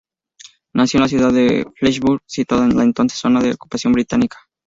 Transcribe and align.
Nació 0.73 0.97
en 0.97 1.01
la 1.03 1.07
ciudad 1.09 1.31
de 1.31 1.63
Flensburg, 1.77 2.21
situada 2.25 2.65
en 2.65 2.75
la 2.75 2.81
entonces 2.81 3.19
zona 3.19 3.39
de 3.39 3.51
ocupación 3.51 3.93
británica. 3.93 4.37